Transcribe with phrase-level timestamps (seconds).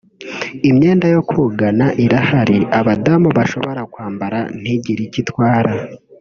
[0.69, 5.71] imyenda yo kogana irahari abadamu bashobora kwambara ntigire icyo itwara